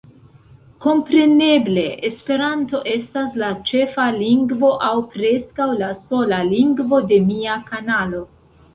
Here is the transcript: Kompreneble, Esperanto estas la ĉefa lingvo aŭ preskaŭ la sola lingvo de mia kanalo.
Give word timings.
Kompreneble, 0.85 1.83
Esperanto 2.09 2.81
estas 2.95 3.37
la 3.43 3.51
ĉefa 3.73 4.09
lingvo 4.19 4.75
aŭ 4.91 4.93
preskaŭ 5.15 5.71
la 5.85 5.95
sola 6.11 6.45
lingvo 6.51 7.05
de 7.15 7.25
mia 7.33 7.63
kanalo. 7.73 8.29